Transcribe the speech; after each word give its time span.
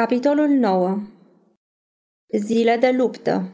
Capitolul 0.00 0.48
9 0.48 0.98
Zile 2.38 2.76
de 2.80 2.90
luptă 2.90 3.50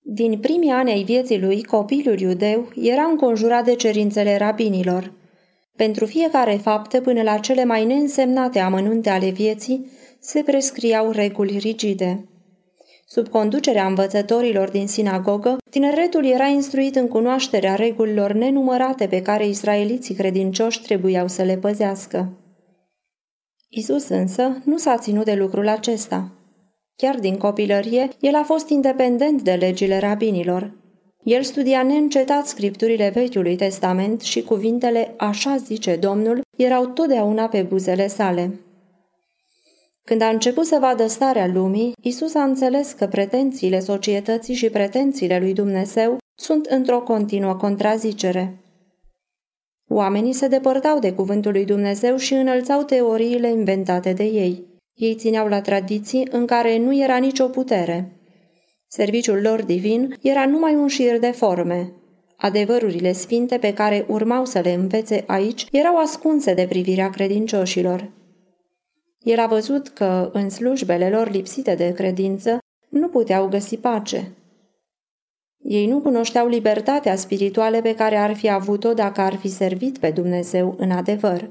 Din 0.00 0.38
primii 0.40 0.70
ani 0.70 0.90
ai 0.90 1.02
vieții 1.02 1.40
lui, 1.40 1.62
copilul 1.62 2.20
iudeu 2.20 2.68
era 2.74 3.02
înconjurat 3.02 3.64
de 3.64 3.74
cerințele 3.74 4.36
rabinilor. 4.36 5.12
Pentru 5.76 6.06
fiecare 6.06 6.52
faptă, 6.52 7.00
până 7.00 7.22
la 7.22 7.38
cele 7.38 7.64
mai 7.64 7.84
neînsemnate 7.84 8.58
amănunte 8.58 9.10
ale 9.10 9.30
vieții, 9.30 9.90
se 10.20 10.42
prescriau 10.42 11.10
reguli 11.10 11.58
rigide. 11.58 12.28
Sub 13.06 13.28
conducerea 13.28 13.86
învățătorilor 13.86 14.70
din 14.70 14.86
sinagogă, 14.86 15.56
tineretul 15.70 16.24
era 16.24 16.46
instruit 16.46 16.96
în 16.96 17.08
cunoașterea 17.08 17.74
regulilor 17.74 18.32
nenumărate 18.32 19.06
pe 19.06 19.22
care 19.22 19.46
israeliții 19.46 20.14
credincioși 20.14 20.82
trebuiau 20.82 21.28
să 21.28 21.42
le 21.42 21.56
păzească. 21.56 22.40
Isus 23.78 24.08
însă 24.08 24.60
nu 24.64 24.76
s-a 24.76 24.96
ținut 24.96 25.24
de 25.24 25.34
lucrul 25.34 25.68
acesta. 25.68 26.28
Chiar 26.96 27.18
din 27.18 27.36
copilărie, 27.36 28.08
el 28.20 28.34
a 28.34 28.42
fost 28.42 28.68
independent 28.68 29.42
de 29.42 29.52
legile 29.52 29.98
rabinilor. 29.98 30.72
El 31.22 31.42
studia 31.42 31.82
neîncetat 31.82 32.46
scripturile 32.46 33.10
Vechiului 33.14 33.56
Testament 33.56 34.20
și 34.20 34.42
cuvintele 34.42 35.14
Așa 35.16 35.56
zice 35.56 35.96
Domnul 35.96 36.40
erau 36.56 36.86
totdeauna 36.86 37.48
pe 37.48 37.62
buzele 37.62 38.06
sale. 38.06 38.60
Când 40.04 40.20
a 40.20 40.28
început 40.28 40.66
să 40.66 40.78
vadă 40.80 41.06
starea 41.06 41.46
lumii, 41.46 41.92
Isus 42.02 42.34
a 42.34 42.42
înțeles 42.42 42.92
că 42.92 43.06
pretențiile 43.06 43.80
societății 43.80 44.54
și 44.54 44.70
pretențiile 44.70 45.38
lui 45.38 45.52
Dumnezeu 45.52 46.18
sunt 46.34 46.66
într-o 46.66 47.00
continuă 47.00 47.54
contrazicere. 47.54 48.65
Oamenii 49.88 50.32
se 50.32 50.48
depărtau 50.48 50.98
de 50.98 51.12
cuvântul 51.12 51.52
lui 51.52 51.64
Dumnezeu 51.64 52.16
și 52.16 52.34
înălțau 52.34 52.82
teoriile 52.82 53.50
inventate 53.50 54.12
de 54.12 54.24
ei. 54.24 54.64
Ei 54.94 55.14
țineau 55.14 55.48
la 55.48 55.60
tradiții 55.60 56.28
în 56.30 56.46
care 56.46 56.78
nu 56.78 56.98
era 56.98 57.16
nicio 57.16 57.48
putere. 57.48 58.12
Serviciul 58.88 59.40
lor 59.40 59.62
divin 59.62 60.16
era 60.22 60.46
numai 60.46 60.74
un 60.74 60.88
șir 60.88 61.18
de 61.18 61.30
forme. 61.30 61.92
Adevărurile 62.36 63.12
sfinte 63.12 63.58
pe 63.58 63.72
care 63.72 64.04
urmau 64.08 64.44
să 64.44 64.60
le 64.60 64.72
învețe 64.72 65.24
aici 65.26 65.66
erau 65.72 65.96
ascunse 65.96 66.54
de 66.54 66.66
privirea 66.68 67.10
credincioșilor. 67.10 68.10
El 69.18 69.38
a 69.38 69.46
văzut 69.46 69.88
că, 69.88 70.30
în 70.32 70.50
slujbele 70.50 71.10
lor 71.10 71.30
lipsite 71.30 71.74
de 71.74 71.92
credință, 71.92 72.58
nu 72.88 73.08
puteau 73.08 73.48
găsi 73.48 73.76
pace. 73.76 74.32
Ei 75.68 75.86
nu 75.86 76.00
cunoșteau 76.00 76.48
libertatea 76.48 77.16
spirituală 77.16 77.80
pe 77.80 77.94
care 77.94 78.16
ar 78.16 78.34
fi 78.34 78.50
avut-o 78.50 78.94
dacă 78.94 79.20
ar 79.20 79.34
fi 79.34 79.48
servit 79.48 79.98
pe 79.98 80.10
Dumnezeu 80.10 80.74
în 80.78 80.90
adevăr. 80.90 81.50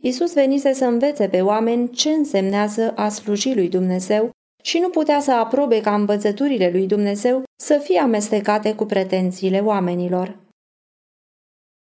Isus 0.00 0.34
venise 0.34 0.72
să 0.72 0.84
învețe 0.84 1.28
pe 1.28 1.40
oameni 1.40 1.90
ce 1.90 2.08
însemnează 2.08 2.92
a 2.96 3.08
sluji 3.08 3.54
lui 3.54 3.68
Dumnezeu 3.68 4.30
și 4.62 4.78
nu 4.78 4.88
putea 4.88 5.20
să 5.20 5.32
aprobe 5.32 5.80
ca 5.80 5.94
învățăturile 5.94 6.70
lui 6.70 6.86
Dumnezeu 6.86 7.42
să 7.56 7.80
fie 7.82 7.98
amestecate 7.98 8.74
cu 8.74 8.84
pretențiile 8.84 9.58
oamenilor. 9.58 10.38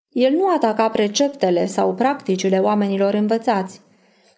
El 0.09 0.33
nu 0.33 0.55
ataca 0.55 0.89
preceptele 0.89 1.67
sau 1.67 1.95
practicile 1.95 2.59
oamenilor 2.59 3.15
învățați, 3.15 3.81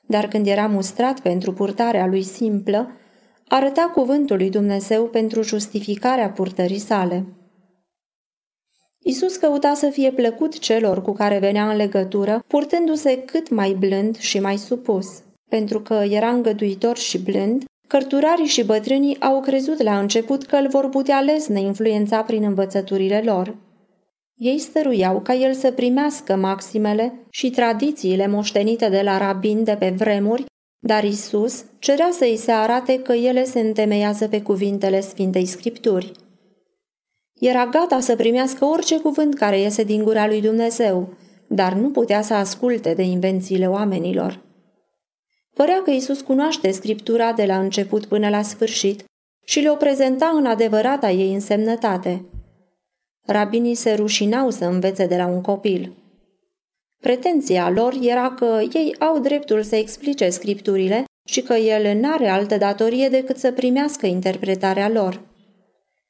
dar 0.06 0.28
când 0.28 0.46
era 0.46 0.66
mustrat 0.66 1.20
pentru 1.20 1.52
purtarea 1.52 2.06
lui 2.06 2.22
simplă, 2.22 2.90
arăta 3.48 3.90
cuvântul 3.94 4.36
lui 4.36 4.50
Dumnezeu 4.50 5.04
pentru 5.04 5.42
justificarea 5.42 6.30
purtării 6.30 6.78
sale. 6.78 7.24
Isus 8.98 9.36
căuta 9.36 9.74
să 9.74 9.88
fie 9.90 10.10
plăcut 10.10 10.58
celor 10.58 11.02
cu 11.02 11.12
care 11.12 11.38
venea 11.38 11.70
în 11.70 11.76
legătură, 11.76 12.44
purtându-se 12.46 13.22
cât 13.22 13.50
mai 13.50 13.72
blând 13.72 14.16
și 14.18 14.40
mai 14.40 14.56
supus. 14.56 15.22
Pentru 15.48 15.80
că 15.80 15.94
era 15.94 16.28
îngăduitor 16.28 16.96
și 16.96 17.18
blând, 17.18 17.64
cărturarii 17.88 18.46
și 18.46 18.64
bătrânii 18.64 19.20
au 19.20 19.40
crezut 19.40 19.82
la 19.82 19.98
început 19.98 20.44
că 20.44 20.56
îl 20.56 20.68
vor 20.68 20.88
putea 20.88 21.20
lesne 21.20 21.60
influența 21.60 22.22
prin 22.22 22.42
învățăturile 22.42 23.22
lor. 23.24 23.56
Ei 24.34 24.58
stăruiau 24.58 25.20
ca 25.20 25.34
el 25.34 25.54
să 25.54 25.70
primească 25.70 26.36
maximele 26.36 27.26
și 27.30 27.50
tradițiile 27.50 28.26
moștenite 28.26 28.88
de 28.88 29.00
la 29.00 29.18
rabin 29.18 29.64
de 29.64 29.76
pe 29.78 29.94
vremuri 29.96 30.44
dar 30.78 31.04
Isus 31.04 31.64
cerea 31.78 32.08
să 32.12 32.24
îi 32.24 32.36
se 32.36 32.52
arate 32.52 33.02
că 33.02 33.12
ele 33.12 33.44
se 33.44 33.60
întemeiază 33.60 34.28
pe 34.28 34.42
cuvintele 34.42 35.00
Sfintei 35.00 35.46
Scripturi. 35.46 36.12
Era 37.40 37.66
gata 37.66 38.00
să 38.00 38.16
primească 38.16 38.64
orice 38.64 39.00
cuvânt 39.00 39.34
care 39.34 39.60
iese 39.60 39.82
din 39.82 40.02
gura 40.02 40.26
lui 40.26 40.40
Dumnezeu, 40.40 41.08
dar 41.46 41.72
nu 41.72 41.90
putea 41.90 42.22
să 42.22 42.34
asculte 42.34 42.94
de 42.94 43.02
invențiile 43.02 43.68
oamenilor. 43.68 44.44
Părea 45.54 45.82
că 45.82 45.90
Isus 45.90 46.20
cunoaște 46.20 46.70
Scriptura 46.70 47.32
de 47.32 47.44
la 47.44 47.58
început 47.58 48.06
până 48.06 48.28
la 48.28 48.42
sfârșit 48.42 49.04
și 49.44 49.60
le-o 49.60 49.74
prezenta 49.74 50.32
în 50.34 50.46
adevărata 50.46 51.10
ei 51.10 51.34
însemnătate. 51.34 52.24
Rabinii 53.22 53.74
se 53.74 53.94
rușinau 53.94 54.50
să 54.50 54.64
învețe 54.64 55.06
de 55.06 55.16
la 55.16 55.26
un 55.26 55.40
copil– 55.40 55.92
Pretenția 57.06 57.70
lor 57.70 57.94
era 58.00 58.30
că 58.30 58.60
ei 58.72 58.94
au 58.98 59.18
dreptul 59.18 59.62
să 59.62 59.76
explice 59.76 60.28
scripturile 60.28 61.04
și 61.28 61.40
că 61.40 61.54
el 61.54 61.98
n-are 61.98 62.28
altă 62.28 62.56
datorie 62.56 63.08
decât 63.08 63.36
să 63.36 63.52
primească 63.52 64.06
interpretarea 64.06 64.88
lor. 64.88 65.20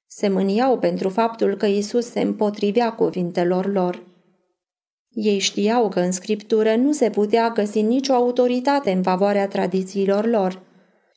Se 0.07 0.29
mâniau 0.29 0.79
pentru 0.79 1.09
faptul 1.09 1.57
că 1.57 1.67
Isus 1.67 2.11
se 2.11 2.21
împotrivea 2.21 2.93
cuvintelor 2.93 3.73
lor. 3.73 4.03
Ei 5.11 5.39
știau 5.39 5.89
că 5.89 6.01
în 6.01 6.12
scriptură 6.12 6.75
nu 6.75 6.93
se 6.93 7.11
putea 7.11 7.51
găsi 7.51 7.83
nicio 7.83 8.13
autoritate 8.13 8.91
în 8.91 9.03
favoarea 9.03 9.49
tradițiilor 9.49 10.27
lor. 10.27 10.63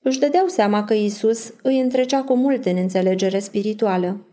Își 0.01 0.19
dădeau 0.19 0.47
seama 0.47 0.83
că 0.83 0.93
Isus 0.93 1.53
îi 1.61 1.79
întrecea 1.79 2.23
cu 2.23 2.35
mult 2.35 2.65
în 2.65 2.77
înțelegere 2.77 3.39
spirituală. 3.39 4.28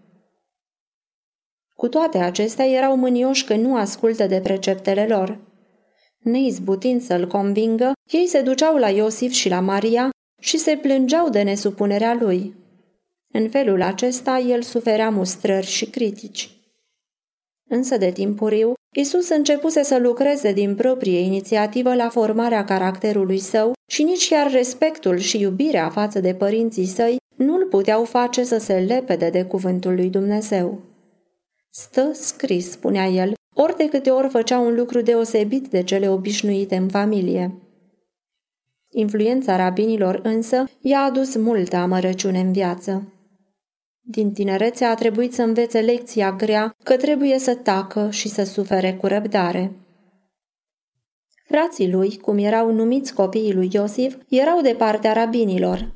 Cu 1.76 1.88
toate 1.88 2.18
acestea 2.18 2.66
erau 2.66 2.96
mânioși 2.96 3.44
că 3.44 3.56
nu 3.56 3.76
ascultă 3.76 4.26
de 4.26 4.40
preceptele 4.40 5.06
lor. 5.06 5.38
Neizbutind 6.18 7.02
să-l 7.02 7.26
convingă, 7.26 7.92
ei 8.10 8.26
se 8.26 8.40
duceau 8.40 8.76
la 8.76 8.88
Iosif 8.88 9.32
și 9.32 9.48
la 9.48 9.60
Maria 9.60 10.10
și 10.40 10.58
se 10.58 10.76
plângeau 10.76 11.28
de 11.28 11.42
nesupunerea 11.42 12.16
lui. 12.20 12.54
În 13.32 13.48
felul 13.48 13.82
acesta 13.82 14.38
el 14.38 14.62
suferea 14.62 15.10
mustrări 15.10 15.66
și 15.66 15.90
critici. 15.90 16.50
Însă 17.68 17.96
de 17.96 18.10
timpuriu, 18.10 18.72
Isus 18.96 19.28
începuse 19.28 19.82
să 19.82 19.98
lucreze 19.98 20.52
din 20.52 20.74
proprie 20.74 21.18
inițiativă 21.18 21.94
la 21.94 22.08
formarea 22.08 22.64
caracterului 22.64 23.38
său 23.38 23.72
și 23.86 24.02
nici 24.02 24.28
chiar 24.28 24.50
respectul 24.50 25.16
și 25.18 25.40
iubirea 25.40 25.88
față 25.88 26.20
de 26.20 26.34
părinții 26.34 26.86
săi 26.86 27.16
nu 27.36 27.54
îl 27.54 27.64
puteau 27.64 28.04
face 28.04 28.44
să 28.44 28.58
se 28.58 28.74
lepede 28.74 29.28
de 29.30 29.44
cuvântul 29.44 29.94
lui 29.94 30.08
Dumnezeu. 30.08 30.80
Stă 31.78 32.10
scris, 32.12 32.70
spunea 32.70 33.06
el, 33.06 33.32
ori 33.54 33.76
de 33.76 33.88
câte 33.88 34.10
ori 34.10 34.28
făcea 34.28 34.58
un 34.58 34.74
lucru 34.74 35.00
deosebit 35.00 35.68
de 35.68 35.82
cele 35.82 36.08
obișnuite 36.08 36.76
în 36.76 36.88
familie. 36.88 37.54
Influența 38.90 39.56
rabinilor 39.56 40.20
însă 40.22 40.64
i-a 40.80 41.00
adus 41.00 41.36
multă 41.36 41.76
amărăciune 41.76 42.40
în 42.40 42.52
viață. 42.52 43.12
Din 44.00 44.32
tinerețe 44.32 44.84
a 44.84 44.94
trebuit 44.94 45.32
să 45.32 45.42
învețe 45.42 45.80
lecția 45.80 46.32
grea 46.32 46.76
că 46.82 46.96
trebuie 46.96 47.38
să 47.38 47.54
tacă 47.54 48.10
și 48.10 48.28
să 48.28 48.44
sufere 48.44 48.94
cu 48.94 49.06
răbdare. 49.06 49.72
Frații 51.44 51.90
lui, 51.90 52.18
cum 52.18 52.38
erau 52.38 52.72
numiți 52.72 53.14
copiii 53.14 53.54
lui 53.54 53.68
Iosif, 53.72 54.16
erau 54.28 54.60
de 54.60 54.74
partea 54.78 55.12
rabinilor, 55.12 55.94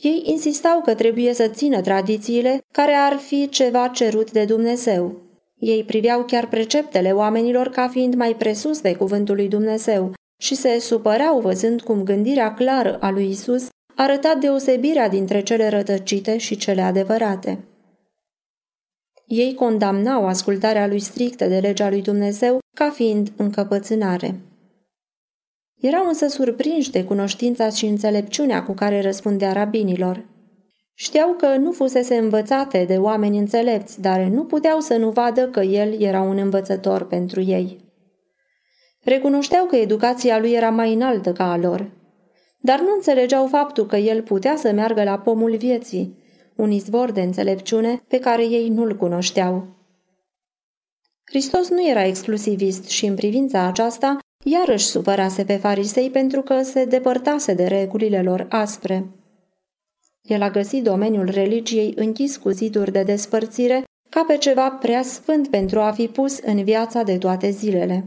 ei 0.00 0.22
insistau 0.24 0.80
că 0.80 0.94
trebuie 0.94 1.34
să 1.34 1.48
țină 1.48 1.80
tradițiile 1.80 2.58
care 2.72 2.92
ar 2.92 3.16
fi 3.16 3.48
ceva 3.48 3.88
cerut 3.88 4.30
de 4.30 4.44
Dumnezeu. 4.44 5.20
Ei 5.58 5.84
priveau 5.84 6.24
chiar 6.24 6.48
preceptele 6.48 7.12
oamenilor 7.12 7.68
ca 7.68 7.88
fiind 7.88 8.14
mai 8.14 8.34
presus 8.34 8.80
de 8.80 8.94
cuvântul 8.94 9.34
lui 9.34 9.48
Dumnezeu 9.48 10.12
și 10.38 10.54
se 10.54 10.78
supărau 10.78 11.40
văzând 11.40 11.82
cum 11.82 12.02
gândirea 12.02 12.54
clară 12.54 12.98
a 13.00 13.10
lui 13.10 13.28
Isus 13.28 13.68
arăta 13.94 14.34
deosebirea 14.34 15.08
dintre 15.08 15.42
cele 15.42 15.68
rătăcite 15.68 16.36
și 16.36 16.56
cele 16.56 16.80
adevărate. 16.80 17.64
Ei 19.26 19.54
condamnau 19.54 20.26
ascultarea 20.26 20.86
lui 20.86 21.00
strictă 21.00 21.46
de 21.46 21.58
legea 21.58 21.88
lui 21.88 22.02
Dumnezeu 22.02 22.58
ca 22.76 22.90
fiind 22.90 23.32
încăpățânare. 23.36 24.40
Erau 25.80 26.06
însă 26.06 26.26
surprinși 26.26 26.90
de 26.90 27.04
cunoștința 27.04 27.68
și 27.68 27.86
înțelepciunea 27.86 28.62
cu 28.62 28.72
care 28.72 29.00
răspundea 29.00 29.52
rabinilor. 29.52 30.24
Știau 30.94 31.32
că 31.32 31.56
nu 31.56 31.72
fusese 31.72 32.16
învățate 32.16 32.84
de 32.84 32.96
oameni 32.96 33.38
înțelepți, 33.38 34.00
dar 34.00 34.20
nu 34.20 34.44
puteau 34.44 34.80
să 34.80 34.96
nu 34.96 35.10
vadă 35.10 35.48
că 35.48 35.60
el 35.60 36.00
era 36.00 36.20
un 36.20 36.38
învățător 36.38 37.06
pentru 37.06 37.40
ei. 37.40 37.78
Recunoșteau 39.02 39.64
că 39.64 39.76
educația 39.76 40.38
lui 40.38 40.52
era 40.52 40.70
mai 40.70 40.92
înaltă 40.92 41.32
ca 41.32 41.52
a 41.52 41.56
lor, 41.56 41.90
dar 42.58 42.80
nu 42.80 42.92
înțelegeau 42.94 43.46
faptul 43.46 43.86
că 43.86 43.96
el 43.96 44.22
putea 44.22 44.56
să 44.56 44.72
meargă 44.72 45.02
la 45.02 45.18
pomul 45.18 45.56
vieții, 45.56 46.18
un 46.56 46.70
izvor 46.70 47.10
de 47.10 47.20
înțelepciune 47.20 48.02
pe 48.08 48.18
care 48.18 48.44
ei 48.44 48.68
nu-l 48.68 48.96
cunoșteau. 48.96 49.66
Hristos 51.24 51.68
nu 51.68 51.88
era 51.88 52.04
exclusivist 52.04 52.88
și 52.88 53.06
în 53.06 53.14
privința 53.14 53.66
aceasta 53.66 54.18
iarăși 54.44 54.86
supărase 54.86 55.44
pe 55.44 55.56
farisei 55.56 56.10
pentru 56.10 56.42
că 56.42 56.62
se 56.62 56.84
depărtase 56.84 57.54
de 57.54 57.66
regulile 57.66 58.22
lor 58.22 58.46
aspre. 58.48 59.06
El 60.22 60.42
a 60.42 60.50
găsit 60.50 60.84
domeniul 60.84 61.30
religiei 61.30 61.92
închis 61.96 62.36
cu 62.36 62.50
ziduri 62.50 62.92
de 62.92 63.02
despărțire 63.02 63.84
ca 64.10 64.24
pe 64.26 64.36
ceva 64.36 64.70
prea 64.70 65.02
sfânt 65.02 65.48
pentru 65.48 65.80
a 65.80 65.90
fi 65.92 66.06
pus 66.06 66.38
în 66.38 66.64
viața 66.64 67.02
de 67.02 67.18
toate 67.18 67.50
zilele. 67.50 68.04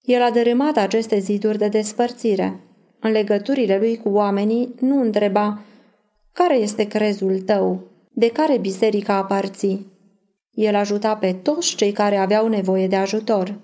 El 0.00 0.22
a 0.22 0.30
dărâmat 0.30 0.76
aceste 0.76 1.18
ziduri 1.18 1.58
de 1.58 1.68
despărțire. 1.68 2.60
În 3.00 3.10
legăturile 3.10 3.78
lui 3.78 3.96
cu 3.96 4.08
oamenii 4.08 4.74
nu 4.80 5.00
întreba 5.00 5.60
care 6.32 6.56
este 6.56 6.84
crezul 6.84 7.40
tău, 7.40 7.80
de 8.12 8.30
care 8.30 8.58
biserică 8.58 9.12
aparții. 9.12 9.86
El 10.50 10.74
ajuta 10.74 11.16
pe 11.16 11.32
toți 11.32 11.76
cei 11.76 11.92
care 11.92 12.16
aveau 12.16 12.48
nevoie 12.48 12.86
de 12.86 12.96
ajutor. 12.96 13.58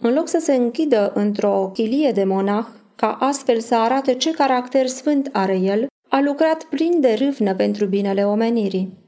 În 0.00 0.12
loc 0.14 0.28
să 0.28 0.38
se 0.40 0.54
închidă 0.54 1.12
într-o 1.14 1.70
chilie 1.74 2.10
de 2.10 2.24
monah, 2.24 2.66
ca 2.96 3.16
astfel 3.20 3.60
să 3.60 3.74
arate 3.74 4.14
ce 4.14 4.30
caracter 4.30 4.86
sfânt 4.86 5.28
are 5.32 5.56
el, 5.56 5.86
a 6.08 6.20
lucrat 6.20 6.64
plin 6.64 7.00
de 7.00 7.14
râvnă 7.18 7.54
pentru 7.54 7.86
binele 7.86 8.26
omenirii. 8.26 8.98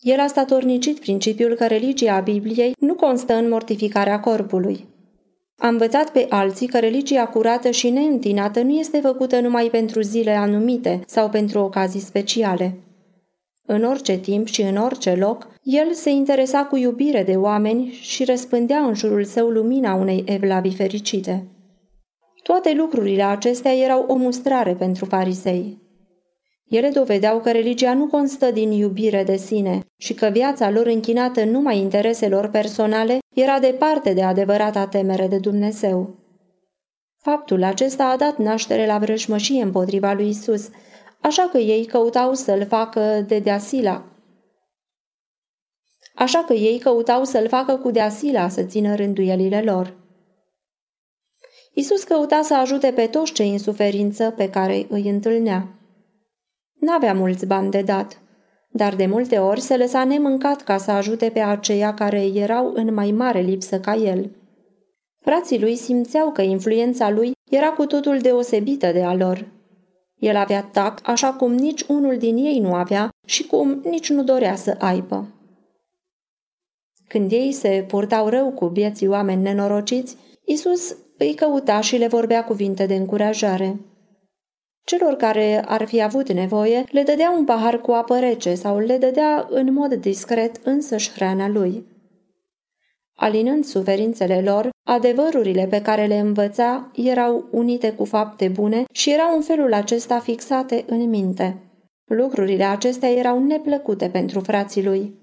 El 0.00 0.20
a 0.20 0.26
statornicit 0.26 0.98
principiul 1.00 1.54
că 1.54 1.66
religia 1.66 2.20
Bibliei 2.20 2.74
nu 2.78 2.94
constă 2.94 3.34
în 3.34 3.48
mortificarea 3.48 4.20
corpului. 4.20 4.86
A 5.58 5.68
învățat 5.68 6.10
pe 6.10 6.26
alții 6.28 6.66
că 6.66 6.78
religia 6.78 7.26
curată 7.26 7.70
și 7.70 7.90
neîntinată 7.90 8.60
nu 8.60 8.70
este 8.70 9.00
făcută 9.00 9.40
numai 9.40 9.68
pentru 9.70 10.00
zile 10.00 10.30
anumite 10.30 11.00
sau 11.06 11.28
pentru 11.28 11.58
ocazii 11.58 12.00
speciale. 12.00 12.74
În 13.74 13.84
orice 13.84 14.18
timp 14.18 14.46
și 14.46 14.62
în 14.62 14.76
orice 14.76 15.14
loc, 15.14 15.48
el 15.62 15.92
se 15.92 16.10
interesa 16.10 16.64
cu 16.64 16.76
iubire 16.76 17.22
de 17.22 17.36
oameni 17.36 17.98
și 18.00 18.24
răspândea 18.24 18.78
în 18.78 18.94
jurul 18.94 19.24
său 19.24 19.48
lumina 19.48 19.94
unei 19.94 20.24
evlavii 20.26 20.74
fericite. 20.74 21.46
Toate 22.42 22.74
lucrurile 22.74 23.22
acestea 23.22 23.74
erau 23.74 24.04
o 24.08 24.14
mustrare 24.14 24.74
pentru 24.74 25.04
farisei. 25.04 25.78
Ele 26.68 26.88
dovedeau 26.88 27.40
că 27.40 27.50
religia 27.50 27.94
nu 27.94 28.06
constă 28.06 28.50
din 28.50 28.70
iubire 28.70 29.24
de 29.24 29.36
sine 29.36 29.80
și 29.96 30.14
că 30.14 30.28
viața 30.32 30.70
lor 30.70 30.86
închinată 30.86 31.44
numai 31.44 31.78
intereselor 31.78 32.48
personale 32.48 33.18
era 33.34 33.58
departe 33.58 34.12
de 34.12 34.22
adevărata 34.22 34.86
temere 34.86 35.26
de 35.26 35.38
Dumnezeu. 35.38 36.14
Faptul 37.18 37.62
acesta 37.62 38.04
a 38.04 38.16
dat 38.16 38.38
naștere 38.38 38.86
la 38.86 38.98
vrăjmășie 38.98 39.62
împotriva 39.62 40.12
lui 40.12 40.28
Isus, 40.28 40.68
așa 41.22 41.48
că 41.48 41.58
ei 41.58 41.84
căutau 41.84 42.34
să-l 42.34 42.66
facă 42.66 43.24
de 43.26 43.38
deasila. 43.38 44.04
Așa 46.14 46.44
că 46.44 46.52
ei 46.52 46.78
căutau 46.78 47.24
să-l 47.24 47.48
facă 47.48 47.76
cu 47.76 47.90
deasila 47.90 48.48
să 48.48 48.62
țină 48.62 48.94
rânduielile 48.94 49.62
lor. 49.62 49.96
Isus 51.74 52.02
căuta 52.02 52.42
să 52.42 52.54
ajute 52.54 52.92
pe 52.92 53.06
toți 53.06 53.32
cei 53.32 53.50
în 53.50 53.58
suferință 53.58 54.30
pe 54.30 54.50
care 54.50 54.86
îi 54.88 55.08
întâlnea. 55.08 55.68
N-avea 56.80 57.14
mulți 57.14 57.46
bani 57.46 57.70
de 57.70 57.82
dat, 57.82 58.20
dar 58.70 58.94
de 58.94 59.06
multe 59.06 59.38
ori 59.38 59.60
se 59.60 59.76
lăsa 59.76 60.04
nemâncat 60.04 60.62
ca 60.62 60.76
să 60.78 60.90
ajute 60.90 61.30
pe 61.30 61.40
aceia 61.40 61.94
care 61.94 62.24
erau 62.24 62.72
în 62.74 62.94
mai 62.94 63.10
mare 63.10 63.40
lipsă 63.40 63.80
ca 63.80 63.94
el. 63.94 64.30
Frații 65.18 65.60
lui 65.60 65.76
simțeau 65.76 66.32
că 66.32 66.42
influența 66.42 67.10
lui 67.10 67.32
era 67.50 67.70
cu 67.70 67.86
totul 67.86 68.18
deosebită 68.18 68.92
de 68.92 69.02
a 69.02 69.14
lor. 69.14 69.61
El 70.22 70.36
avea 70.36 70.62
tact 70.62 71.06
așa 71.06 71.32
cum 71.32 71.52
nici 71.52 71.82
unul 71.82 72.18
din 72.18 72.36
ei 72.36 72.58
nu 72.58 72.74
avea 72.74 73.10
și 73.26 73.46
cum 73.46 73.80
nici 73.84 74.10
nu 74.10 74.24
dorea 74.24 74.54
să 74.56 74.76
aibă. 74.78 75.28
Când 77.08 77.32
ei 77.32 77.52
se 77.52 77.84
purtau 77.88 78.28
rău 78.28 78.50
cu 78.50 78.66
vieții 78.66 79.08
oameni 79.08 79.42
nenorociți, 79.42 80.16
Isus 80.44 80.96
îi 81.18 81.34
căuta 81.34 81.80
și 81.80 81.96
le 81.96 82.06
vorbea 82.06 82.44
cuvinte 82.44 82.86
de 82.86 82.94
încurajare. 82.94 83.80
Celor 84.84 85.14
care 85.14 85.64
ar 85.66 85.84
fi 85.84 86.02
avut 86.02 86.32
nevoie, 86.32 86.84
le 86.90 87.02
dădea 87.02 87.30
un 87.30 87.44
pahar 87.44 87.80
cu 87.80 87.90
apă 87.90 88.18
rece 88.18 88.54
sau 88.54 88.78
le 88.78 88.96
dădea 88.98 89.46
în 89.50 89.72
mod 89.72 89.94
discret 89.94 90.60
însăși 90.64 91.10
hrana 91.10 91.48
lui. 91.48 91.86
Alinând 93.14 93.64
suferințele 93.64 94.40
lor, 94.40 94.70
adevărurile 94.88 95.66
pe 95.66 95.82
care 95.82 96.06
le 96.06 96.18
învăța 96.18 96.90
erau 96.94 97.48
unite 97.50 97.92
cu 97.92 98.04
fapte 98.04 98.48
bune 98.48 98.84
și 98.92 99.12
erau 99.12 99.36
în 99.36 99.42
felul 99.42 99.72
acesta 99.72 100.18
fixate 100.18 100.84
în 100.86 101.08
minte. 101.08 101.62
Lucrurile 102.04 102.64
acestea 102.64 103.10
erau 103.10 103.44
neplăcute 103.44 104.08
pentru 104.08 104.40
frații 104.40 104.84
lui. 104.84 105.20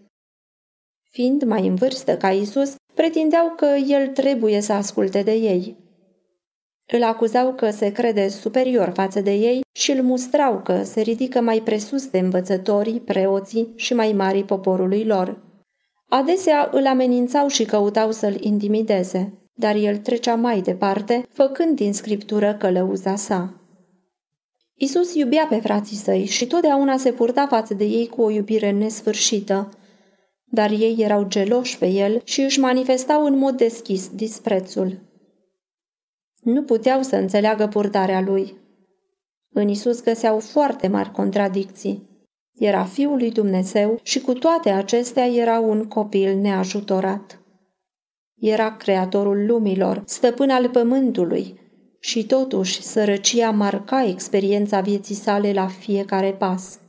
Fiind 1.11 1.43
mai 1.43 1.67
în 1.67 1.75
vârstă 1.75 2.17
ca 2.17 2.31
Isus, 2.31 2.75
pretindeau 2.93 3.53
că 3.55 3.65
el 3.87 4.07
trebuie 4.07 4.61
să 4.61 4.73
asculte 4.73 5.21
de 5.21 5.33
ei. 5.33 5.77
Îl 6.91 7.03
acuzau 7.03 7.53
că 7.53 7.69
se 7.69 7.91
crede 7.91 8.27
superior 8.27 8.91
față 8.93 9.21
de 9.21 9.33
ei 9.33 9.61
și 9.71 9.91
îl 9.91 10.03
mustrau 10.03 10.61
că 10.61 10.83
se 10.83 11.01
ridică 11.01 11.41
mai 11.41 11.61
presus 11.61 12.07
de 12.07 12.19
învățătorii, 12.19 12.99
preoții 12.99 13.73
și 13.75 13.93
mai 13.93 14.11
mari 14.11 14.43
poporului 14.43 15.05
lor. 15.05 15.48
Adesea 16.09 16.69
îl 16.71 16.87
amenințau 16.87 17.47
și 17.47 17.65
căutau 17.65 18.11
să-l 18.11 18.37
intimideze, 18.39 19.33
dar 19.53 19.75
el 19.75 19.97
trecea 19.97 20.35
mai 20.35 20.61
departe, 20.61 21.27
făcând 21.31 21.75
din 21.75 21.93
scriptură 21.93 22.55
călăuza 22.55 23.15
sa. 23.15 23.53
Isus 24.73 25.13
iubea 25.13 25.45
pe 25.49 25.59
frații 25.59 25.97
săi 25.97 26.25
și 26.25 26.47
totdeauna 26.47 26.97
se 26.97 27.11
purta 27.11 27.47
față 27.47 27.73
de 27.73 27.83
ei 27.83 28.07
cu 28.07 28.21
o 28.21 28.29
iubire 28.29 28.71
nesfârșită, 28.71 29.69
dar 30.45 30.71
ei 30.71 30.95
erau 30.99 31.27
geloși 31.27 31.77
pe 31.77 31.87
el 31.87 32.21
și 32.23 32.41
își 32.41 32.59
manifestau 32.59 33.25
în 33.25 33.37
mod 33.37 33.57
deschis 33.57 34.09
disprețul. 34.15 34.99
Nu 36.41 36.63
puteau 36.63 37.01
să 37.01 37.15
înțeleagă 37.15 37.67
purtarea 37.67 38.21
lui. 38.21 38.57
În 39.49 39.67
Isus 39.67 40.03
găseau 40.03 40.39
foarte 40.39 40.87
mari 40.87 41.11
contradicții. 41.11 42.08
Era 42.59 42.83
Fiul 42.83 43.17
lui 43.17 43.31
Dumnezeu 43.31 43.99
și 44.03 44.21
cu 44.21 44.33
toate 44.33 44.69
acestea 44.69 45.25
era 45.25 45.59
un 45.59 45.83
copil 45.83 46.37
neajutorat. 46.37 47.39
Era 48.39 48.75
creatorul 48.75 49.45
lumilor, 49.45 50.03
stăpân 50.05 50.49
al 50.49 50.69
pământului 50.69 51.59
și 51.99 52.25
totuși 52.25 52.81
sărăcia 52.81 53.51
marca 53.51 54.03
experiența 54.03 54.79
vieții 54.79 55.15
sale 55.15 55.53
la 55.53 55.67
fiecare 55.67 56.31
pas. 56.31 56.79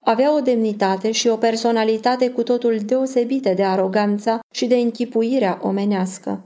Avea 0.00 0.36
o 0.36 0.40
demnitate 0.40 1.10
și 1.10 1.28
o 1.28 1.36
personalitate 1.36 2.30
cu 2.30 2.42
totul 2.42 2.78
deosebite 2.84 3.54
de 3.54 3.62
aroganța 3.64 4.38
și 4.50 4.66
de 4.66 4.76
închipuirea 4.76 5.58
omenească. 5.62 6.44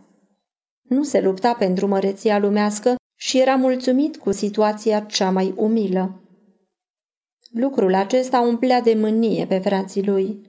Nu 0.82 1.02
se 1.02 1.20
lupta 1.20 1.52
pentru 1.52 1.86
măreția 1.86 2.38
lumească 2.38 2.94
și 3.16 3.40
era 3.40 3.54
mulțumit 3.54 4.16
cu 4.16 4.32
situația 4.32 5.00
cea 5.00 5.30
mai 5.30 5.54
umilă. 5.56 6.19
Lucrul 7.50 7.94
acesta 7.94 8.40
umplea 8.40 8.80
de 8.80 8.94
mânie 8.94 9.46
pe 9.46 9.58
frații 9.58 10.06
lui. 10.06 10.40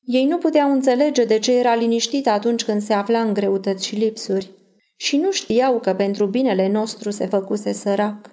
Ei 0.00 0.26
nu 0.26 0.38
puteau 0.38 0.72
înțelege 0.72 1.24
de 1.24 1.38
ce 1.38 1.58
era 1.58 1.74
liniștit 1.74 2.28
atunci 2.28 2.64
când 2.64 2.82
se 2.82 2.92
afla 2.92 3.20
în 3.20 3.32
greutăți 3.32 3.86
și 3.86 3.96
lipsuri 3.96 4.50
și 4.96 5.16
nu 5.16 5.30
știau 5.30 5.80
că 5.80 5.94
pentru 5.94 6.26
binele 6.26 6.68
nostru 6.68 7.10
se 7.10 7.26
făcuse 7.26 7.72
sărac, 7.72 8.30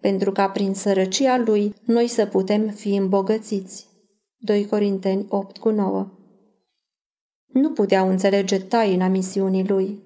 pentru 0.00 0.32
ca 0.32 0.48
prin 0.48 0.74
sărăcia 0.74 1.36
lui 1.38 1.74
noi 1.84 2.06
să 2.06 2.26
putem 2.26 2.68
fi 2.68 2.94
îmbogățiți. 2.94 3.86
2 4.36 4.66
Corinteni 4.66 5.26
8 5.28 5.58
cu 5.58 5.70
9 5.70 6.10
Nu 7.46 7.70
puteau 7.70 8.08
înțelege 8.08 8.58
taina 8.58 9.08
misiunii 9.08 9.66
lui 9.66 10.04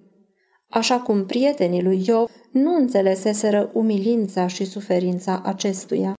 așa 0.71 1.01
cum 1.01 1.27
prietenii 1.27 1.83
lui 1.83 2.03
Iov 2.07 2.31
nu 2.53 2.75
înțeleseseră 2.75 3.71
umilința 3.73 4.47
și 4.47 4.65
suferința 4.65 5.43
acestuia. 5.45 6.15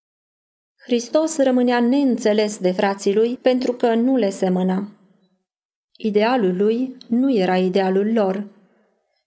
Hristos 0.91 1.37
rămânea 1.37 1.79
neînțeles 1.79 2.57
de 2.57 2.71
frații 2.71 3.15
lui 3.15 3.37
pentru 3.41 3.73
că 3.73 3.93
nu 3.93 4.15
le 4.15 4.29
semăna. 4.29 4.87
Idealul 5.97 6.57
lui 6.57 6.97
nu 7.07 7.35
era 7.35 7.57
idealul 7.57 8.13
lor. 8.13 8.47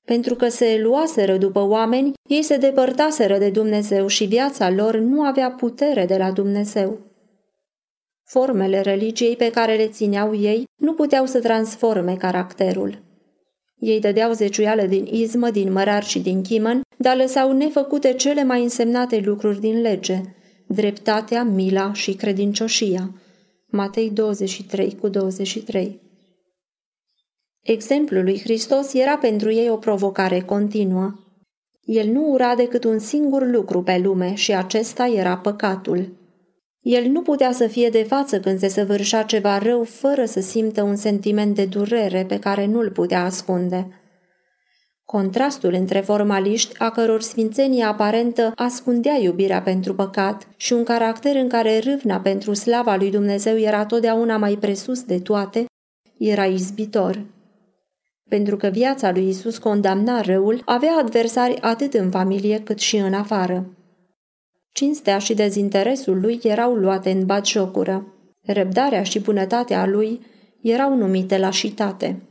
Pentru 0.05 0.35
că 0.35 0.49
se 0.49 0.79
luaseră 0.83 1.37
după 1.37 1.61
oameni, 1.61 2.13
ei 2.29 2.43
se 2.43 2.57
depărtaseră 2.57 3.39
de 3.39 3.51
Dumnezeu 3.51 4.07
și 4.07 4.25
viața 4.25 4.71
lor 4.71 4.97
nu 4.97 5.23
avea 5.23 5.51
putere 5.51 6.07
de 6.07 6.17
la 6.17 6.31
Dumnezeu. 6.31 6.99
Formele 8.25 8.81
religiei 8.81 9.37
pe 9.37 9.51
care 9.51 9.77
le 9.77 9.87
țineau 9.89 10.35
ei 10.35 10.65
nu 10.77 10.95
puteau 10.95 11.27
să 11.27 11.41
transforme 11.41 12.17
caracterul. 12.17 13.03
Ei 13.77 14.01
dădeau 14.01 14.33
zeciuială 14.33 14.83
din 14.83 15.07
izmă, 15.11 15.51
din 15.51 15.73
mărar 15.73 16.03
și 16.03 16.21
din 16.21 16.43
chimăn, 16.43 16.81
dar 16.97 17.17
lăsau 17.17 17.53
nefăcute 17.53 18.13
cele 18.13 18.45
mai 18.45 18.63
însemnate 18.63 19.21
lucruri 19.25 19.61
din 19.61 19.81
lege, 19.81 20.21
dreptatea, 20.67 21.43
mila 21.43 21.93
și 21.93 22.13
credincioșia. 22.15 23.11
Matei 23.67 24.11
23 24.11 24.97
cu 25.01 25.09
23 25.09 26.01
Exemplul 27.61 28.25
lui 28.25 28.41
Hristos 28.41 28.95
era 28.95 29.17
pentru 29.17 29.53
ei 29.53 29.71
o 29.71 29.77
provocare 29.77 30.41
continuă. 30.41 31.15
El 31.85 32.09
nu 32.09 32.31
ura 32.31 32.55
decât 32.55 32.85
un 32.85 32.99
singur 32.99 33.47
lucru 33.47 33.83
pe 33.83 33.99
lume 33.99 34.35
și 34.35 34.55
acesta 34.55 35.07
era 35.07 35.37
păcatul. 35.37 36.13
El 36.81 37.07
nu 37.07 37.23
putea 37.23 37.53
să 37.53 37.67
fie 37.67 37.89
de 37.89 38.03
față 38.03 38.41
când 38.41 38.59
se 38.59 38.69
săvârșea 38.69 39.23
ceva 39.23 39.59
rău 39.59 39.85
fără 39.85 40.25
să 40.25 40.41
simtă 40.41 40.83
un 40.83 40.97
sentiment 40.97 41.55
de 41.55 41.65
durere 41.65 42.25
pe 42.25 42.39
care 42.39 42.67
nu-l 42.67 42.91
putea 42.91 43.25
ascunde. 43.25 44.04
Contrastul 45.05 45.73
între 45.73 46.01
formaliști, 46.01 46.79
a 46.79 46.91
căror 46.91 47.21
sfințenie 47.21 47.85
aparentă 47.85 48.53
ascundea 48.55 49.15
iubirea 49.15 49.63
pentru 49.63 49.95
păcat 49.95 50.49
și 50.57 50.73
un 50.73 50.85
caracter 50.85 51.37
în 51.37 51.49
care 51.49 51.79
râvna 51.79 52.21
pentru 52.21 52.55
slava 52.55 52.97
lui 52.97 53.11
Dumnezeu 53.11 53.59
era 53.59 53.87
totdeauna 53.87 54.37
mai 54.37 54.57
presus 54.57 55.03
de 55.03 55.19
toate, 55.19 55.65
era 56.19 56.45
izbitor. 56.45 57.25
Pentru 58.29 58.57
că 58.57 58.67
viața 58.67 59.11
lui 59.11 59.29
Isus 59.29 59.59
condamna 59.59 60.21
răul, 60.21 60.63
avea 60.65 60.97
adversari 60.99 61.61
atât 61.61 61.95
în 61.95 62.11
familie 62.11 62.61
cât 62.61 62.79
și 62.79 62.97
în 62.97 63.15
afară. 63.15 63.67
Cinstea 64.73 65.19
și 65.19 65.35
dezinteresul 65.35 66.21
lui 66.21 66.41
erau 66.43 66.75
luate 66.75 67.11
în 67.11 67.27
batjocură. 67.27 68.07
Răbdarea 68.47 69.03
și 69.03 69.21
bunătatea 69.21 69.87
lui 69.87 70.21
erau 70.61 70.97
numite 70.97 71.39
lașitate. 71.39 72.23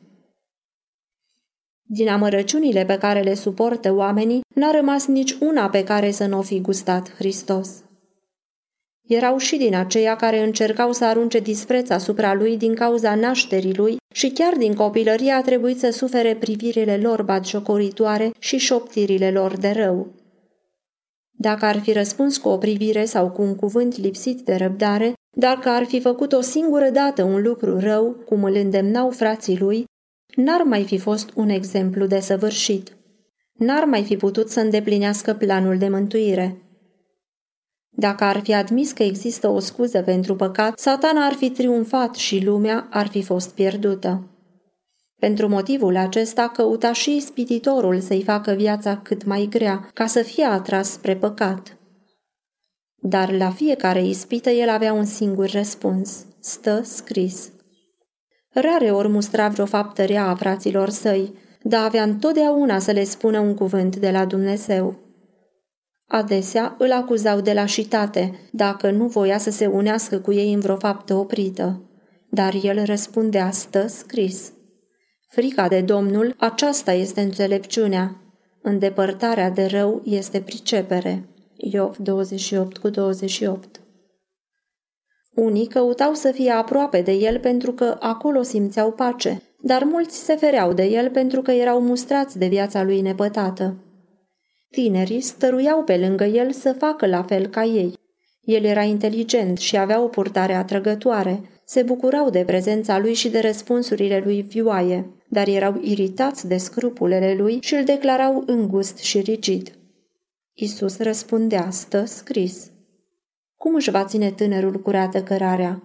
Din 1.84 2.10
amărăciunile 2.10 2.86
pe 2.86 2.98
care 2.98 3.22
le 3.22 3.34
suportă 3.34 3.94
oamenii, 3.94 4.42
n-a 4.56 4.72
rămas 4.72 5.06
nici 5.08 5.36
una 5.40 5.70
pe 5.70 5.84
care 5.84 6.12
să 6.12 6.26
nu 6.26 6.38
o 6.38 6.42
fi 6.42 6.62
gustat 6.62 7.16
Hristos. 7.16 7.84
Erau 9.08 9.38
și 9.38 9.58
din 9.58 9.76
aceia 9.76 10.16
care 10.16 10.44
încercau 10.44 10.92
să 10.92 11.06
arunce 11.06 11.40
dispreț 11.40 11.90
asupra 11.90 12.34
lui 12.34 12.58
din 12.58 12.76
cauza 12.76 13.16
nașterii 13.16 13.76
lui 13.76 13.98
și 14.14 14.30
chiar 14.30 14.56
din 14.56 14.74
copilărie 14.74 15.32
a 15.32 15.42
trebuit 15.42 15.80
să 15.80 15.90
sufere 15.90 16.36
privirile 16.36 16.98
lor 16.98 17.24
batjocoritoare 17.24 18.32
și 18.40 18.58
șoptirile 18.58 19.32
lor 19.32 19.58
de 19.58 19.70
rău. 19.70 20.08
Dacă 21.32 21.66
ar 21.66 21.80
fi 21.80 21.92
răspuns 21.92 22.38
cu 22.38 22.50
o 22.50 22.58
privire 22.58 23.06
sau 23.06 23.32
cu 23.32 23.42
un 23.42 23.56
cuvânt 23.56 23.98
lipsit 23.98 24.42
de 24.42 24.56
răbdare, 24.56 25.14
dacă 25.38 25.70
ar 25.70 25.84
fi 25.84 26.00
făcut 26.00 26.32
o 26.34 26.42
singură 26.42 26.90
dată 26.90 27.24
un 27.24 27.42
lucru 27.42 27.80
rău, 27.80 28.12
cum 28.26 28.44
îl 28.44 28.56
îndemnau 28.56 29.10
frații 29.10 29.58
lui, 29.60 29.86
n-ar 30.36 30.62
mai 30.62 30.84
fi 30.84 30.98
fost 30.98 31.32
un 31.36 31.50
exemplu 31.50 32.06
de 32.06 32.20
săvârșit. 32.20 32.96
N-ar 33.54 33.84
mai 33.84 34.04
fi 34.04 34.18
putut 34.18 34.50
să 34.50 34.60
îndeplinească 34.60 35.34
planul 35.34 35.78
de 35.78 35.90
mântuire. 35.90 36.58
Dacă 37.90 38.24
ar 38.24 38.40
fi 38.40 38.54
admis 38.54 38.92
că 38.92 39.04
există 39.04 39.48
o 39.48 39.60
scuză 39.60 40.02
pentru 40.02 40.36
păcat, 40.36 40.80
satana 40.80 41.26
ar 41.26 41.34
fi 41.34 41.50
triumfat 41.50 42.16
și 42.16 42.44
lumea 42.46 42.88
ar 42.92 43.08
fi 43.08 43.24
fost 43.24 43.54
pierdută. 43.54 44.28
Pentru 45.20 45.48
motivul 45.48 45.98
acesta 45.98 46.48
căuta 46.48 46.94
și 46.94 47.16
ispititorul 47.16 48.00
să-i 48.00 48.24
facă 48.24 48.52
viața 48.52 48.98
cât 48.98 49.26
mai 49.26 49.48
grea, 49.50 49.90
ca 49.94 50.06
să 50.06 50.22
fie 50.22 50.44
atras 50.44 50.92
spre 50.92 51.16
păcat. 51.16 51.78
Dar 52.96 53.32
la 53.32 53.52
fiecare 53.52 54.06
ispită 54.06 54.50
el 54.50 54.70
avea 54.70 54.94
un 54.94 55.06
singur 55.06 55.50
răspuns. 55.50 56.26
Stă 56.40 56.82
scris. 56.84 57.52
Rare 58.54 58.92
ori 58.92 59.08
mustra 59.08 59.48
vreo 59.48 59.66
faptă 59.66 60.06
rea 60.06 60.28
a 60.28 60.36
fraților 60.36 60.90
săi, 60.90 61.34
dar 61.62 61.86
avea 61.86 62.04
întotdeauna 62.04 62.80
să 62.80 62.92
le 62.92 63.04
spună 63.04 63.40
un 63.40 63.56
cuvânt 63.56 63.96
de 63.96 64.12
la 64.12 64.26
Dumnezeu. 64.26 64.96
Adesea 66.08 66.76
îl 66.78 66.92
acuzau 66.92 67.42
de 67.42 67.54
lașitate, 67.54 68.40
dacă 68.52 68.92
nu 68.92 69.06
voia 69.06 69.38
să 69.38 69.50
se 69.50 69.66
unească 69.66 70.20
cu 70.20 70.34
ei 70.34 70.54
în 70.54 70.60
vreo 70.60 70.76
faptă 70.76 71.14
oprită. 71.14 71.82
Dar 72.30 72.54
el 72.64 72.86
răspundea 72.86 73.52
stă 73.52 73.88
scris. 73.88 74.52
Frica 75.28 75.68
de 75.68 75.82
Domnul, 75.82 76.36
aceasta 76.38 76.94
este 76.94 77.22
înțelepciunea. 77.22 78.16
Îndepărtarea 78.62 79.50
de 79.50 79.66
rău 79.66 80.02
este 80.06 80.42
pricepere. 80.42 81.28
Iov 81.56 81.98
28 81.98 82.78
cu 82.78 82.90
28 82.90 83.73
Unii 85.36 85.68
căutau 85.68 86.14
să 86.14 86.32
fie 86.32 86.52
aproape 86.52 87.02
de 87.02 87.12
el 87.12 87.40
pentru 87.40 87.72
că 87.72 87.98
acolo 88.00 88.42
simțeau 88.42 88.92
pace, 88.92 89.42
dar 89.62 89.84
mulți 89.84 90.18
se 90.18 90.36
fereau 90.36 90.74
de 90.74 90.84
el 90.84 91.10
pentru 91.10 91.42
că 91.42 91.52
erau 91.52 91.82
mustrați 91.82 92.38
de 92.38 92.48
viața 92.48 92.84
lui 92.84 93.02
nepătată. 93.02 93.76
Tinerii 94.70 95.22
stăruiau 95.22 95.84
pe 95.84 95.98
lângă 95.98 96.24
el 96.24 96.52
să 96.52 96.74
facă 96.74 97.08
la 97.08 97.24
fel 97.24 97.48
ca 97.48 97.64
ei. 97.64 97.94
El 98.42 98.64
era 98.64 98.82
inteligent 98.82 99.58
și 99.58 99.78
avea 99.78 100.02
o 100.02 100.08
purtare 100.08 100.54
atrăgătoare. 100.54 101.42
Se 101.66 101.82
bucurau 101.82 102.30
de 102.30 102.44
prezența 102.46 103.00
lui 103.00 103.14
și 103.14 103.30
de 103.30 103.40
răspunsurile 103.40 104.22
lui 104.26 104.42
vioaie, 104.42 105.10
dar 105.30 105.48
erau 105.48 105.80
iritați 105.82 106.48
de 106.48 106.58
scrupulele 106.58 107.36
lui 107.38 107.58
și 107.62 107.74
îl 107.74 107.84
declarau 107.84 108.44
îngust 108.46 108.98
și 108.98 109.20
rigid. 109.20 109.72
Isus 110.54 110.98
răspundea, 110.98 111.70
stă 111.72 112.06
scris. 112.06 112.72
Cum 113.64 113.76
își 113.76 113.92
va 113.92 114.06
ține 114.06 114.32
tânărul 114.32 114.82
curată 114.82 115.24
cărarea? 115.24 115.84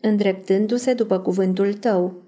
Îndreptându-se 0.00 0.94
după 0.94 1.18
cuvântul 1.20 1.74
tău. 1.74 2.22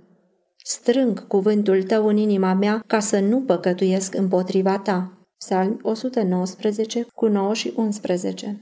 Strâng 0.56 1.26
cuvântul 1.26 1.82
tău 1.82 2.06
în 2.06 2.16
inima 2.16 2.54
mea 2.54 2.84
ca 2.86 3.00
să 3.00 3.20
nu 3.20 3.42
păcătuiesc 3.42 4.14
împotriva 4.14 4.78
ta. 4.78 5.26
Psalm 5.36 5.78
119 5.82 7.06
cu 7.14 7.26
9 7.26 7.54
și 7.54 7.72
11 7.76 8.60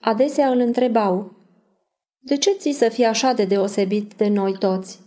Adesea 0.00 0.48
îl 0.48 0.58
întrebau, 0.58 1.32
De 2.18 2.36
ce 2.36 2.52
ți 2.52 2.70
să 2.70 2.88
fii 2.88 3.04
așa 3.04 3.32
de 3.32 3.44
deosebit 3.44 4.14
de 4.14 4.28
noi 4.28 4.58
toți? 4.58 5.00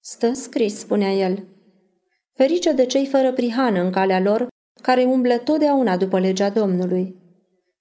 Stă 0.00 0.32
scris, 0.32 0.78
spunea 0.78 1.12
el, 1.12 1.44
ferice 2.32 2.72
de 2.72 2.86
cei 2.86 3.06
fără 3.06 3.32
prihană 3.32 3.80
în 3.80 3.90
calea 3.90 4.20
lor, 4.20 4.48
care 4.82 5.04
umblă 5.04 5.38
totdeauna 5.38 5.96
după 5.96 6.18
legea 6.18 6.50
Domnului. 6.50 7.22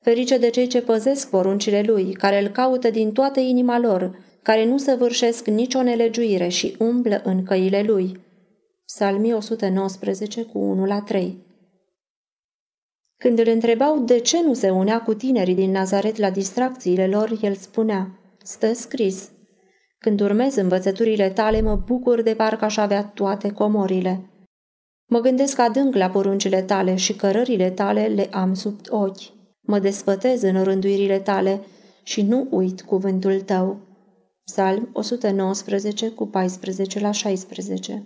Ferice 0.03 0.37
de 0.37 0.49
cei 0.49 0.67
ce 0.67 0.81
păzesc 0.81 1.29
poruncile 1.29 1.81
lui, 1.81 2.13
care 2.13 2.41
îl 2.41 2.47
caută 2.47 2.89
din 2.89 3.11
toată 3.11 3.39
inima 3.39 3.79
lor, 3.79 4.19
care 4.41 4.65
nu 4.65 4.77
săvârșesc 4.77 5.47
nicio 5.47 5.81
nelegiuire 5.81 6.47
și 6.47 6.75
umblă 6.79 7.21
în 7.23 7.43
căile 7.43 7.81
lui. 7.81 8.19
Psalmii 8.85 9.33
119 9.33 10.43
cu 10.43 10.59
1 10.59 10.85
la 10.85 11.01
3 11.01 11.37
Când 13.17 13.39
îl 13.39 13.47
întrebau 13.47 13.99
de 13.99 14.19
ce 14.19 14.41
nu 14.43 14.53
se 14.53 14.69
unea 14.69 15.01
cu 15.01 15.13
tinerii 15.13 15.55
din 15.55 15.71
Nazaret 15.71 16.17
la 16.17 16.29
distracțiile 16.29 17.07
lor, 17.07 17.37
el 17.41 17.55
spunea, 17.55 18.19
stă 18.43 18.73
scris, 18.73 19.29
când 19.97 20.21
urmez 20.21 20.55
învățăturile 20.55 21.29
tale, 21.29 21.61
mă 21.61 21.75
bucur 21.75 22.21
de 22.21 22.33
parcă 22.33 22.65
aș 22.65 22.77
avea 22.77 23.03
toate 23.03 23.51
comorile. 23.51 24.29
Mă 25.05 25.19
gândesc 25.19 25.59
adânc 25.59 25.95
la 25.95 26.09
poruncile 26.09 26.61
tale 26.61 26.95
și 26.95 27.15
cărările 27.15 27.69
tale 27.69 28.05
le 28.05 28.27
am 28.31 28.53
sub 28.53 28.79
ochi. 28.89 29.41
Mă 29.65 29.79
desfătez 29.79 30.41
în 30.41 30.63
rânduirile 30.63 31.19
tale 31.19 31.61
și 32.03 32.21
nu 32.21 32.47
uit 32.49 32.81
cuvântul 32.81 33.41
tău. 33.41 33.77
Psalm 34.43 34.89
119 34.93 36.09
cu 36.09 36.27
14 36.27 36.99
la 36.99 37.11
16 37.11 38.03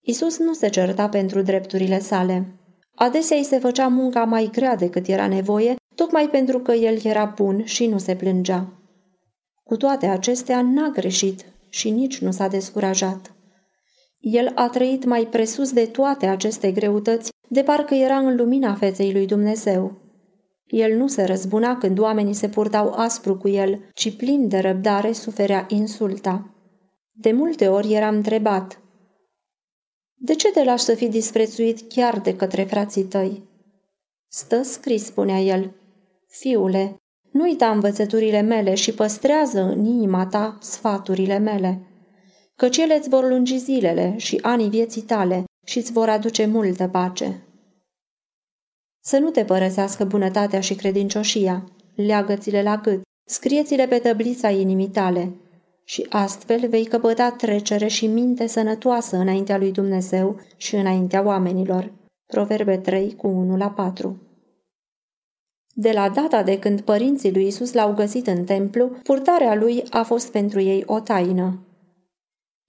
Isus 0.00 0.38
nu 0.38 0.52
se 0.52 0.68
certa 0.68 1.08
pentru 1.08 1.42
drepturile 1.42 1.98
sale. 1.98 2.46
Adesea 2.94 3.36
îi 3.36 3.44
se 3.44 3.58
făcea 3.58 3.88
munca 3.88 4.24
mai 4.24 4.50
grea 4.52 4.76
decât 4.76 5.06
era 5.06 5.26
nevoie, 5.26 5.76
tocmai 5.94 6.28
pentru 6.28 6.58
că 6.58 6.72
el 6.72 6.98
era 7.02 7.24
bun 7.24 7.64
și 7.64 7.86
nu 7.86 7.98
se 7.98 8.16
plângea. 8.16 8.72
Cu 9.64 9.76
toate 9.76 10.06
acestea, 10.06 10.62
n-a 10.62 10.88
greșit 10.88 11.44
și 11.68 11.90
nici 11.90 12.18
nu 12.18 12.30
s-a 12.30 12.48
descurajat. 12.48 13.32
El 14.18 14.52
a 14.54 14.68
trăit 14.68 15.04
mai 15.04 15.26
presus 15.26 15.72
de 15.72 15.86
toate 15.86 16.26
aceste 16.26 16.72
greutăți, 16.72 17.30
de 17.48 17.62
parcă 17.62 17.94
era 17.94 18.18
în 18.18 18.36
lumina 18.36 18.74
feței 18.74 19.12
lui 19.12 19.26
Dumnezeu. 19.26 19.92
El 20.66 20.96
nu 20.96 21.06
se 21.06 21.24
răzbuna 21.24 21.78
când 21.78 21.98
oamenii 21.98 22.34
se 22.34 22.48
purtau 22.48 22.92
aspru 22.92 23.36
cu 23.36 23.48
el, 23.48 23.88
ci 23.94 24.16
plin 24.16 24.48
de 24.48 24.58
răbdare 24.58 25.12
suferea 25.12 25.66
insulta. 25.68 26.54
De 27.12 27.32
multe 27.32 27.68
ori 27.68 27.92
eram 27.92 28.14
întrebat, 28.14 28.80
De 30.14 30.34
ce 30.34 30.50
te 30.50 30.64
lași 30.64 30.84
să 30.84 30.94
fii 30.94 31.08
disprețuit 31.08 31.88
chiar 31.88 32.20
de 32.20 32.36
către 32.36 32.62
frații 32.62 33.04
tăi? 33.04 33.42
Stă 34.28 34.62
scris, 34.62 35.04
spunea 35.04 35.38
el, 35.38 35.74
Fiule, 36.26 36.96
nu 37.32 37.42
uita 37.42 37.70
învățăturile 37.70 38.40
mele 38.40 38.74
și 38.74 38.94
păstrează 38.94 39.60
în 39.60 39.84
inima 39.84 40.26
ta 40.26 40.58
sfaturile 40.60 41.38
mele, 41.38 41.87
căci 42.60 42.76
ele 42.76 42.96
îți 42.96 43.08
vor 43.08 43.28
lungi 43.28 43.58
zilele 43.58 44.14
și 44.16 44.38
anii 44.42 44.68
vieții 44.68 45.02
tale 45.02 45.44
și 45.66 45.78
îți 45.78 45.92
vor 45.92 46.08
aduce 46.08 46.46
multă 46.46 46.88
pace. 46.88 47.42
Să 49.04 49.18
nu 49.18 49.30
te 49.30 49.44
părăsească 49.44 50.04
bunătatea 50.04 50.60
și 50.60 50.74
credincioșia, 50.74 51.64
leagă-ți-le 51.94 52.62
la 52.62 52.76
gât, 52.76 53.02
scrie-ți-le 53.28 53.86
pe 53.86 53.98
tăblița 53.98 54.50
inimii 54.50 54.88
tale 54.88 55.32
și 55.84 56.06
astfel 56.08 56.68
vei 56.68 56.84
căpăta 56.84 57.30
trecere 57.30 57.86
și 57.86 58.06
minte 58.06 58.46
sănătoasă 58.46 59.16
înaintea 59.16 59.58
lui 59.58 59.72
Dumnezeu 59.72 60.40
și 60.56 60.74
înaintea 60.74 61.22
oamenilor. 61.24 61.92
Proverbe 62.26 62.76
3 62.76 63.14
cu 63.14 63.26
1 63.26 63.56
la 63.56 63.70
4 63.70 64.22
de 65.80 65.92
la 65.92 66.08
data 66.08 66.42
de 66.42 66.58
când 66.58 66.80
părinții 66.80 67.32
lui 67.32 67.46
Isus 67.46 67.72
l-au 67.72 67.92
găsit 67.92 68.26
în 68.26 68.44
templu, 68.44 68.86
purtarea 69.02 69.54
lui 69.54 69.82
a 69.90 70.02
fost 70.02 70.32
pentru 70.32 70.60
ei 70.60 70.82
o 70.86 71.00
taină. 71.00 71.67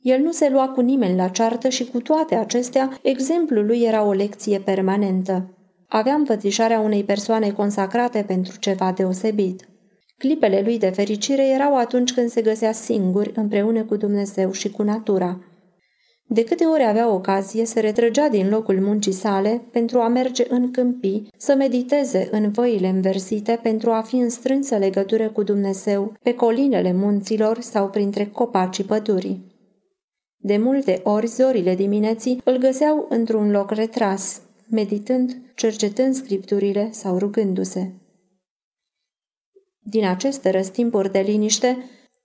El 0.01 0.21
nu 0.21 0.31
se 0.31 0.49
lua 0.49 0.67
cu 0.67 0.81
nimeni 0.81 1.15
la 1.15 1.27
ceartă 1.27 1.69
și 1.69 1.85
cu 1.85 2.01
toate 2.01 2.35
acestea, 2.35 2.99
exemplul 3.01 3.65
lui 3.65 3.81
era 3.81 4.03
o 4.03 4.11
lecție 4.11 4.59
permanentă. 4.59 5.53
Avea 5.87 6.13
înfățișarea 6.13 6.79
unei 6.79 7.03
persoane 7.03 7.51
consacrate 7.51 8.23
pentru 8.27 8.57
ceva 8.59 8.91
deosebit. 8.91 9.67
Clipele 10.17 10.61
lui 10.61 10.77
de 10.77 10.89
fericire 10.89 11.47
erau 11.47 11.77
atunci 11.77 12.13
când 12.13 12.29
se 12.29 12.41
găsea 12.41 12.71
singur 12.71 13.31
împreună 13.35 13.83
cu 13.83 13.95
Dumnezeu 13.95 14.51
și 14.51 14.71
cu 14.71 14.83
natura. 14.83 15.39
De 16.27 16.43
câte 16.43 16.65
ori 16.65 16.85
avea 16.85 17.09
ocazie, 17.09 17.65
se 17.65 17.79
retrăgea 17.79 18.29
din 18.29 18.49
locul 18.49 18.79
muncii 18.81 19.11
sale 19.11 19.61
pentru 19.71 19.99
a 19.99 20.07
merge 20.07 20.45
în 20.49 20.71
câmpii, 20.71 21.27
să 21.37 21.55
mediteze 21.55 22.27
în 22.31 22.51
văile 22.51 22.87
înversite 22.87 23.59
pentru 23.63 23.91
a 23.91 24.01
fi 24.01 24.15
în 24.15 24.29
strânsă 24.29 24.77
legătură 24.77 25.29
cu 25.29 25.43
Dumnezeu, 25.43 26.13
pe 26.23 26.33
colinele 26.33 26.93
munților 26.93 27.59
sau 27.61 27.89
printre 27.89 28.25
copacii 28.25 28.83
pădurii. 28.83 29.57
De 30.41 30.57
multe 30.57 31.01
ori, 31.03 31.27
zorile 31.27 31.75
dimineții 31.75 32.41
îl 32.43 32.57
găseau 32.57 33.05
într-un 33.09 33.51
loc 33.51 33.71
retras, 33.71 34.41
meditând, 34.69 35.37
cercetând 35.55 36.13
scripturile 36.13 36.89
sau 36.91 37.17
rugându-se. 37.17 37.91
Din 39.79 40.05
aceste 40.05 40.49
răstimpuri 40.49 41.11
de 41.11 41.19
liniște, 41.19 41.77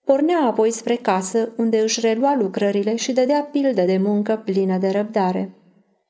pornea 0.05 0.41
apoi 0.47 0.71
spre 0.71 0.95
casă, 0.97 1.53
unde 1.57 1.79
își 1.79 2.01
relua 2.01 2.37
lucrările 2.37 2.97
și 2.97 3.13
dădea 3.13 3.41
pildă 3.41 3.83
de 3.83 3.97
muncă 3.97 4.43
plină 4.45 4.79
de 4.79 4.89
răbdare. 4.89 5.55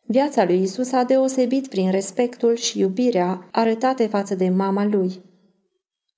Viața 0.06 0.44
lui 0.44 0.62
Isus 0.62 0.92
a 0.92 1.04
deosebit 1.04 1.68
prin 1.68 1.90
respectul 1.90 2.56
și 2.56 2.78
iubirea 2.78 3.48
arătate 3.52 4.06
față 4.06 4.34
de 4.34 4.48
mama 4.48 4.84
lui. 4.84 5.22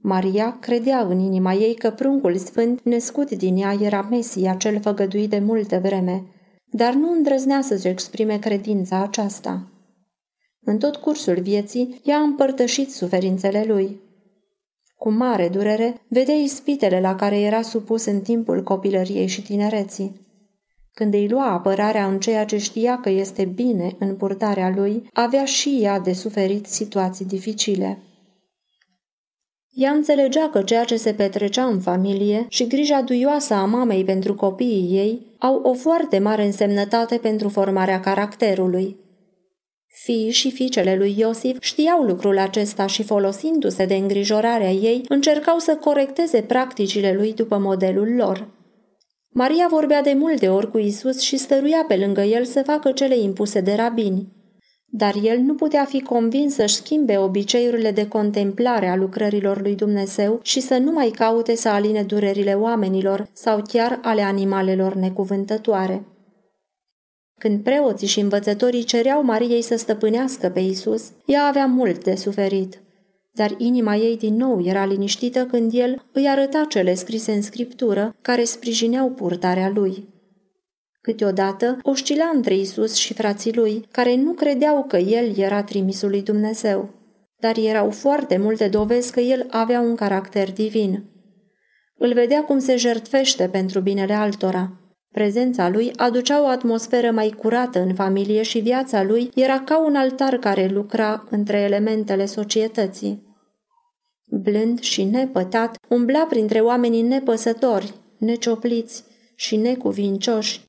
Maria 0.09 0.57
credea 0.61 1.01
în 1.01 1.19
inima 1.19 1.53
ei 1.53 1.75
că 1.75 1.91
pruncul 1.91 2.37
sfânt 2.37 2.81
născut 2.83 3.31
din 3.31 3.57
ea 3.57 3.77
era 3.81 4.07
Mesia 4.11 4.55
cel 4.55 4.81
făgăduit 4.81 5.31
de 5.31 5.39
multă 5.39 5.79
vreme, 5.83 6.23
dar 6.71 6.95
nu 6.95 7.13
îndrăznea 7.13 7.61
să-și 7.61 7.87
exprime 7.87 8.39
credința 8.39 9.03
aceasta. 9.03 9.69
În 10.61 10.79
tot 10.79 10.97
cursul 10.97 11.41
vieții, 11.41 12.01
ea 12.05 12.17
a 12.17 12.23
împărtășit 12.23 12.93
suferințele 12.93 13.65
lui. 13.67 14.01
Cu 14.97 15.11
mare 15.11 15.49
durere, 15.49 16.01
vedea 16.09 16.35
ispitele 16.35 17.01
la 17.01 17.15
care 17.15 17.41
era 17.41 17.63
supus 17.63 18.05
în 18.05 18.21
timpul 18.21 18.63
copilăriei 18.63 19.27
și 19.27 19.43
tinereții. 19.43 20.27
Când 20.93 21.15
îi 21.15 21.29
lua 21.29 21.53
apărarea 21.53 22.07
în 22.07 22.21
ceea 22.21 22.45
ce 22.45 22.59
știa 22.59 23.01
că 23.01 23.09
este 23.09 23.45
bine 23.45 23.97
în 23.99 24.17
purtarea 24.17 24.73
lui, 24.77 25.09
avea 25.13 25.45
și 25.45 25.79
ea 25.81 26.01
de 26.01 26.13
suferit 26.13 26.67
situații 26.67 27.25
dificile. 27.25 27.99
Ea 29.76 29.90
înțelegea 29.90 30.49
că 30.49 30.62
ceea 30.62 30.85
ce 30.85 30.97
se 30.97 31.12
petrecea 31.12 31.64
în 31.64 31.80
familie 31.80 32.47
și 32.49 32.66
grija 32.66 33.02
duioasă 33.02 33.54
a 33.54 33.64
mamei 33.64 34.04
pentru 34.04 34.35
copiii 34.35 34.97
ei 34.97 35.26
au 35.38 35.61
o 35.62 35.75
foarte 35.75 36.18
mare 36.18 36.45
însemnătate 36.45 37.16
pentru 37.16 37.49
formarea 37.49 38.00
caracterului. 38.00 38.97
Fiii 39.87 40.30
și 40.30 40.50
fiicele 40.50 40.97
lui 40.97 41.14
Iosif 41.18 41.56
știau 41.61 42.02
lucrul 42.02 42.38
acesta 42.38 42.87
și 42.87 43.02
folosindu-se 43.02 43.85
de 43.85 43.95
îngrijorarea 43.95 44.71
ei, 44.71 45.04
încercau 45.09 45.59
să 45.59 45.76
corecteze 45.76 46.40
practicile 46.40 47.12
lui 47.12 47.33
după 47.33 47.59
modelul 47.59 48.14
lor. 48.14 48.49
Maria 49.28 49.66
vorbea 49.71 50.02
de 50.02 50.12
multe 50.12 50.49
ori 50.49 50.71
cu 50.71 50.78
Isus 50.78 51.21
și 51.21 51.37
stăruia 51.37 51.85
pe 51.88 51.97
lângă 51.97 52.21
el 52.21 52.45
să 52.45 52.62
facă 52.62 52.92
cele 52.92 53.18
impuse 53.18 53.61
de 53.61 53.75
rabini. 53.75 54.36
Dar 54.88 55.14
el 55.23 55.38
nu 55.38 55.55
putea 55.55 55.85
fi 55.85 56.02
convins 56.02 56.55
să-și 56.55 56.75
schimbe 56.75 57.19
obiceiurile 57.19 57.90
de 57.90 58.09
contemplare 58.09 58.88
a 58.88 58.97
lucrărilor 58.97 59.61
lui 59.61 59.75
Dumnezeu 59.75 60.40
și 60.43 60.61
să 60.61 60.76
nu 60.76 60.93
mai 60.93 61.09
caute 61.09 61.55
să 61.55 61.69
aline 61.69 62.02
durerile 62.02 62.55
oamenilor 62.55 63.28
sau 63.33 63.62
chiar 63.69 63.99
ale 64.02 64.23
animalelor 64.23 64.95
necuvântătoare. 64.95 66.05
Când 67.38 67.62
preoții 67.62 68.07
și 68.07 68.21
învățătorii 68.21 68.85
cereau 68.85 69.23
Mariei 69.23 69.62
să 69.62 69.76
stăpânească 69.76 70.49
pe 70.49 70.61
Isus, 70.61 71.11
ea 71.26 71.47
avea 71.47 71.66
mult 71.66 72.05
de 72.05 72.14
suferit. 72.14 72.81
Dar 73.33 73.55
inima 73.59 73.97
ei 73.97 74.16
din 74.16 74.37
nou 74.37 74.64
era 74.64 74.85
liniștită 74.85 75.47
când 75.47 75.71
el 75.75 76.05
îi 76.12 76.28
arăta 76.28 76.66
cele 76.69 76.95
scrise 76.95 77.33
în 77.33 77.43
scriptură 77.43 78.16
care 78.23 78.45
sprijineau 78.45 79.11
purtarea 79.11 79.69
lui. 79.75 80.14
Câteodată 81.07 81.79
oscila 81.83 82.31
între 82.35 82.55
Isus 82.55 82.95
și 82.95 83.15
frații 83.15 83.55
lui, 83.55 83.87
care 83.91 84.17
nu 84.17 84.33
credeau 84.33 84.85
că 84.89 84.97
el 84.97 85.39
era 85.39 85.63
trimisul 85.63 86.11
lui 86.11 86.23
Dumnezeu, 86.23 86.91
dar 87.39 87.57
erau 87.57 87.91
foarte 87.91 88.37
multe 88.37 88.69
dovezi 88.69 89.13
că 89.13 89.21
el 89.21 89.47
avea 89.50 89.80
un 89.80 89.95
caracter 89.95 90.52
divin. 90.52 91.04
Îl 91.99 92.13
vedea 92.13 92.45
cum 92.45 92.59
se 92.59 92.76
jertfește 92.76 93.49
pentru 93.49 93.80
binele 93.80 94.13
altora. 94.13 94.73
Prezența 95.13 95.69
lui 95.69 95.93
aducea 95.97 96.43
o 96.43 96.47
atmosferă 96.47 97.11
mai 97.11 97.35
curată 97.39 97.80
în 97.80 97.95
familie 97.95 98.43
și 98.43 98.59
viața 98.59 99.02
lui 99.02 99.30
era 99.35 99.61
ca 99.61 99.85
un 99.85 99.95
altar 99.95 100.37
care 100.37 100.67
lucra 100.67 101.25
între 101.30 101.59
elementele 101.59 102.26
societății. 102.26 103.37
Blând 104.43 104.80
și 104.80 105.04
nepătat, 105.04 105.76
umbla 105.89 106.26
printre 106.28 106.61
oamenii 106.61 107.02
nepăsători, 107.02 107.95
neciopliți 108.19 109.04
și 109.35 109.57
necuvincioși, 109.57 110.66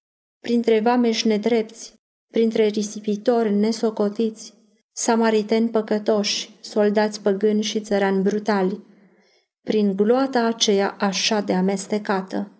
printre 0.47 0.79
vameși 0.79 1.27
nedrepți, 1.27 1.93
printre 2.31 2.65
risipitori 2.65 3.53
nesocotiți, 3.53 4.53
samariteni 4.91 5.69
păcătoși, 5.69 6.49
soldați 6.61 7.21
păgâni 7.21 7.61
și 7.63 7.79
țărani 7.79 8.21
brutali, 8.21 8.83
prin 9.61 9.95
gloata 9.95 10.45
aceea 10.45 10.95
așa 10.99 11.41
de 11.41 11.53
amestecată. 11.53 12.51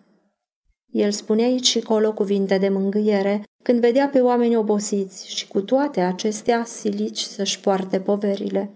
El 0.90 1.10
spunea 1.10 1.46
aici 1.46 1.66
și 1.66 1.80
colo 1.80 2.12
cuvinte 2.12 2.58
de 2.58 2.68
mângâiere, 2.68 3.42
când 3.62 3.80
vedea 3.80 4.08
pe 4.08 4.20
oameni 4.20 4.56
obosiți 4.56 5.36
și 5.36 5.48
cu 5.48 5.60
toate 5.60 6.00
acestea 6.00 6.64
silici 6.64 7.20
să-și 7.20 7.60
poarte 7.60 8.00
poverile. 8.00 8.70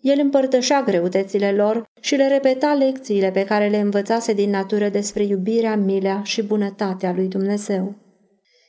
El 0.00 0.18
împărtășea 0.18 0.82
greutățile 0.82 1.52
lor 1.52 1.84
și 2.00 2.14
le 2.14 2.28
repeta 2.28 2.74
lecțiile 2.74 3.30
pe 3.30 3.44
care 3.44 3.68
le 3.68 3.76
învățase 3.76 4.32
din 4.32 4.50
natură 4.50 4.88
despre 4.88 5.24
iubirea, 5.24 5.76
milea 5.76 6.22
și 6.22 6.42
bunătatea 6.42 7.12
lui 7.12 7.26
Dumnezeu. 7.26 7.94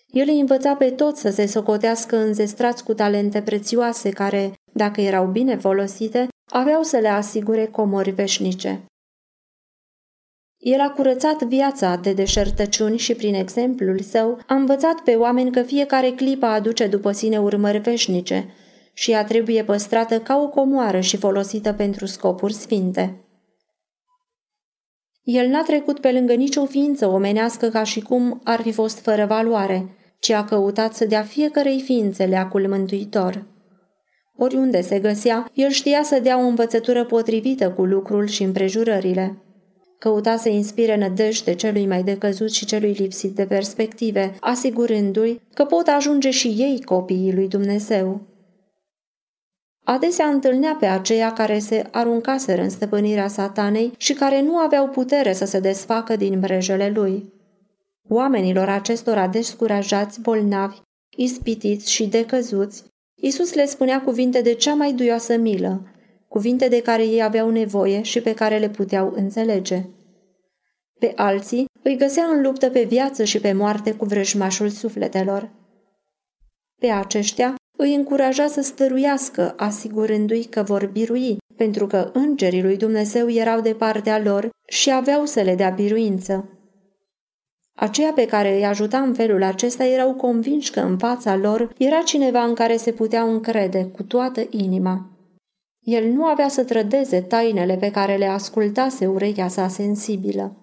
El 0.08 0.28
îi 0.28 0.40
învăța 0.40 0.76
pe 0.76 0.90
toți 0.90 1.22
să 1.22 1.30
se 1.30 1.46
socotească 1.46 2.18
înzestrați 2.18 2.84
cu 2.84 2.94
talente 2.94 3.42
prețioase 3.42 4.10
care, 4.10 4.54
dacă 4.74 5.02
erau 5.02 5.26
bine 5.26 5.56
folosite, 5.56 6.28
aveau 6.46 6.84
să 6.84 6.98
le 6.98 7.08
asigure 7.08 7.66
comori 7.66 8.12
veșnice. 8.12 8.84
El 10.58 10.80
a 10.80 10.90
curățat 10.90 11.44
viața 11.44 11.96
de 11.96 12.14
deșertăciuni 12.14 12.98
și 12.98 13.14
prin 13.14 13.34
exemplul 13.34 14.00
său 14.00 14.40
a 14.48 14.56
învățat 14.56 15.00
pe 15.00 15.16
oameni 15.16 15.52
că 15.52 15.62
fiecare 15.62 16.10
clipă 16.10 16.46
aduce 16.46 16.88
după 16.88 17.12
sine 17.12 17.40
urmări 17.40 17.78
veșnice 17.78 18.54
și 19.00 19.12
ea 19.12 19.24
trebuie 19.24 19.64
păstrată 19.64 20.20
ca 20.20 20.38
o 20.38 20.48
comoară 20.48 21.00
și 21.00 21.18
folosită 21.18 21.74
pentru 21.74 22.06
scopuri 22.06 22.54
sfinte. 22.54 23.24
El 25.24 25.48
n-a 25.48 25.64
trecut 25.64 26.00
pe 26.00 26.12
lângă 26.12 26.34
nicio 26.34 26.66
ființă 26.66 27.08
omenească 27.08 27.68
ca 27.68 27.84
și 27.84 28.02
cum 28.02 28.42
ar 28.44 28.62
fi 28.62 28.72
fost 28.72 29.00
fără 29.00 29.26
valoare, 29.26 29.96
ci 30.20 30.30
a 30.30 30.44
căutat 30.44 30.94
să 30.94 31.06
dea 31.06 31.22
fiecărei 31.22 31.82
ființe 31.82 32.26
leacul 32.26 32.68
mântuitor. 32.68 33.46
Oriunde 34.38 34.82
se 34.82 35.00
găsea, 35.00 35.50
el 35.54 35.70
știa 35.70 36.04
să 36.04 36.20
dea 36.20 36.38
o 36.38 36.48
învățătură 36.48 37.06
potrivită 37.06 37.72
cu 37.72 37.84
lucrul 37.84 38.28
și 38.28 38.44
împrejurările. 38.44 39.38
Căuta 40.00 40.38
să 40.38 40.50
inspire 40.50 40.98
nădejde 40.98 41.56
celui 41.56 41.88
mai 41.88 42.04
decăzut 42.04 42.52
și 42.52 42.66
celui 42.66 42.92
lipsit 42.92 43.36
de 43.36 43.46
perspective, 43.46 44.36
asigurându-i 44.40 45.42
că 45.54 45.66
pot 45.66 45.88
ajunge 45.88 46.30
și 46.30 46.48
ei 46.48 46.82
copiii 46.84 47.34
lui 47.34 47.48
Dumnezeu. 47.48 48.30
Adesea 49.90 50.26
întâlnea 50.26 50.76
pe 50.80 50.86
aceia 50.86 51.34
care 51.34 51.60
se 51.60 51.88
aruncaseră 51.92 52.62
în 52.62 52.70
stăpânirea 52.70 53.28
satanei 53.28 53.94
și 53.98 54.14
care 54.14 54.42
nu 54.42 54.58
aveau 54.58 54.88
putere 54.88 55.34
să 55.34 55.46
se 55.46 55.60
desfacă 55.60 56.16
din 56.16 56.40
brejele 56.40 56.90
lui. 56.90 57.34
Oamenilor 58.10 58.70
acestora 58.70 59.28
descurajați, 59.28 60.22
bolnavi, 60.22 60.78
ispitiți 61.18 61.92
și 61.92 62.08
decăzuți, 62.08 62.84
Isus 63.16 63.54
le 63.54 63.66
spunea 63.66 64.02
cuvinte 64.02 64.42
de 64.42 64.54
cea 64.54 64.74
mai 64.74 64.94
duioasă 64.94 65.38
milă, 65.38 65.88
cuvinte 66.28 66.68
de 66.68 66.82
care 66.82 67.06
ei 67.06 67.24
aveau 67.24 67.50
nevoie 67.50 68.02
și 68.02 68.22
pe 68.22 68.34
care 68.34 68.58
le 68.58 68.70
puteau 68.70 69.14
înțelege. 69.16 69.86
Pe 71.00 71.14
alții 71.16 71.66
îi 71.84 71.98
găsea 71.98 72.26
în 72.26 72.42
luptă 72.42 72.70
pe 72.70 72.84
viață 72.84 73.24
și 73.24 73.40
pe 73.40 73.54
moarte 73.54 73.94
cu 73.94 74.06
vrăjmașul 74.06 74.70
sufletelor. 74.70 75.50
Pe 76.80 76.88
aceștia 76.88 77.56
îi 77.82 77.96
încuraja 77.96 78.48
să 78.48 78.62
stăruiască, 78.62 79.54
asigurându-i 79.58 80.44
că 80.44 80.64
vor 80.64 80.86
birui, 80.86 81.38
pentru 81.56 81.88
că 81.88 82.10
îngerii 82.14 82.62
lui 82.62 82.78
Dumnezeu 82.78 83.30
erau 83.30 83.62
de 83.62 83.74
partea 83.74 84.20
lor 84.20 84.50
și 84.68 84.92
aveau 84.92 85.26
să 85.26 85.42
le 85.42 85.56
dea 85.56 85.70
biruință. 85.70 86.50
Aceia 87.76 88.12
pe 88.14 88.26
care 88.26 88.56
îi 88.56 88.66
ajuta 88.66 89.02
în 89.02 89.14
felul 89.14 89.44
acesta 89.44 89.86
erau 89.86 90.14
convinși 90.14 90.72
că 90.72 90.80
în 90.80 90.98
fața 90.98 91.36
lor 91.36 91.74
era 91.78 92.02
cineva 92.02 92.44
în 92.44 92.54
care 92.54 92.78
se 92.78 92.92
puteau 92.92 93.32
încrede 93.32 93.86
cu 93.86 94.04
toată 94.04 94.48
inima. 94.50 95.10
El 95.80 96.12
nu 96.12 96.26
avea 96.26 96.48
să 96.48 96.64
trădeze 96.64 97.22
tainele 97.22 97.76
pe 97.78 97.92
care 97.92 98.16
le 98.16 98.26
ascultase 98.26 99.08
urechea 99.08 99.48
sa 99.48 99.68
sensibilă. 99.68 100.56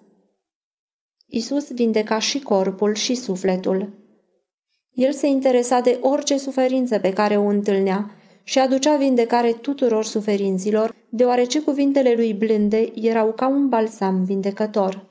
Isus 1.26 1.72
vindeca 1.72 2.18
și 2.18 2.40
corpul 2.40 2.94
și 2.94 3.14
sufletul. 3.14 4.05
El 4.96 5.12
se 5.12 5.26
interesa 5.26 5.80
de 5.80 5.98
orice 6.02 6.38
suferință 6.38 6.98
pe 6.98 7.12
care 7.12 7.36
o 7.36 7.46
întâlnea 7.46 8.10
și 8.42 8.58
aducea 8.58 8.96
vindecare 8.96 9.52
tuturor 9.52 10.04
suferinților, 10.04 10.94
deoarece 11.08 11.62
cuvintele 11.62 12.14
lui 12.14 12.34
blânde 12.34 12.92
erau 12.94 13.32
ca 13.32 13.48
un 13.48 13.68
balsam 13.68 14.24
vindecător. 14.24 15.06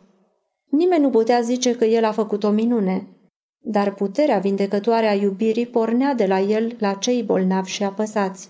Nimeni 0.69 1.01
nu 1.01 1.09
putea 1.09 1.41
zice 1.41 1.75
că 1.75 1.85
el 1.85 2.03
a 2.03 2.11
făcut 2.11 2.43
o 2.43 2.49
minune. 2.49 3.07
dar 3.67 3.93
puterea 3.93 4.39
vindecătoare 4.39 5.07
a 5.07 5.13
iubirii 5.13 5.67
pornea 5.67 6.13
de 6.13 6.25
la 6.25 6.39
el 6.39 6.75
la 6.79 6.93
cei 6.93 7.23
bolnavi 7.23 7.69
și 7.69 7.83
apăsați. 7.83 8.49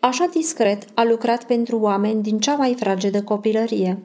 Așa 0.00 0.26
discret 0.32 0.86
a 0.94 1.04
lucrat 1.04 1.44
pentru 1.44 1.80
oameni 1.80 2.22
din 2.22 2.38
cea 2.38 2.54
mai 2.54 2.74
fragedă 2.74 3.22
copilărie. 3.22 3.98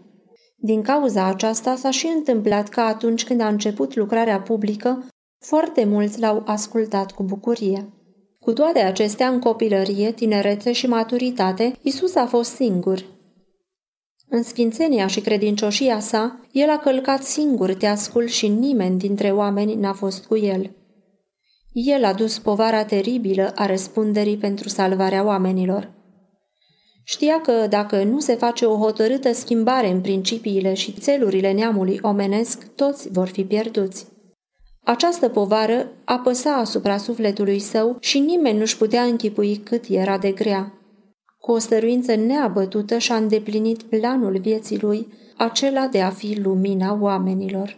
Din 0.59 0.81
cauza 0.81 1.25
aceasta 1.25 1.75
s-a 1.75 1.91
și 1.91 2.07
întâmplat 2.15 2.69
că 2.69 2.81
atunci 2.81 3.25
când 3.25 3.41
a 3.41 3.47
început 3.47 3.95
lucrarea 3.95 4.41
publică, 4.41 5.05
foarte 5.45 5.85
mulți 5.85 6.19
l-au 6.19 6.43
ascultat 6.45 7.11
cu 7.11 7.23
bucurie. 7.23 7.89
Cu 8.39 8.53
toate 8.53 8.79
acestea, 8.79 9.27
în 9.27 9.39
copilărie, 9.39 10.11
tinerețe 10.11 10.71
și 10.71 10.87
maturitate, 10.87 11.75
Isus 11.81 12.15
a 12.15 12.25
fost 12.25 12.51
singur. 12.51 13.03
În 14.29 14.43
sfințenia 14.43 15.07
și 15.07 15.21
credincioșia 15.21 15.99
sa, 15.99 16.39
el 16.51 16.69
a 16.69 16.77
călcat 16.77 17.23
singur 17.23 17.73
teascul 17.73 18.25
și 18.25 18.47
nimeni 18.47 18.97
dintre 18.97 19.31
oameni 19.31 19.75
n-a 19.75 19.93
fost 19.93 20.25
cu 20.25 20.37
el. 20.37 20.71
El 21.71 22.03
a 22.03 22.13
dus 22.13 22.39
povara 22.39 22.85
teribilă 22.85 23.51
a 23.55 23.65
răspunderii 23.65 24.37
pentru 24.37 24.69
salvarea 24.69 25.25
oamenilor. 25.25 25.91
Știa 27.09 27.41
că 27.41 27.67
dacă 27.69 28.03
nu 28.03 28.19
se 28.19 28.35
face 28.35 28.65
o 28.65 28.77
hotărâtă 28.77 29.33
schimbare 29.33 29.89
în 29.89 30.01
principiile 30.01 30.73
și 30.73 30.91
țelurile 30.91 31.51
neamului 31.51 31.99
omenesc, 32.01 32.67
toți 32.75 33.11
vor 33.11 33.27
fi 33.27 33.43
pierduți. 33.43 34.07
Această 34.83 35.29
povară 35.29 35.91
apăsa 36.03 36.53
asupra 36.53 36.97
sufletului 36.97 37.59
său 37.59 37.97
și 37.99 38.19
nimeni 38.19 38.57
nu-și 38.57 38.77
putea 38.77 39.03
închipui 39.03 39.55
cât 39.55 39.85
era 39.89 40.17
de 40.17 40.31
grea. 40.31 40.73
Cu 41.39 41.51
o 41.51 41.57
stăruință 41.57 42.15
neabătută 42.15 42.97
și-a 42.97 43.15
îndeplinit 43.15 43.83
planul 43.83 44.39
vieții 44.39 44.79
lui, 44.79 45.07
acela 45.37 45.87
de 45.87 46.01
a 46.01 46.09
fi 46.09 46.39
lumina 46.41 46.97
oamenilor. 47.01 47.77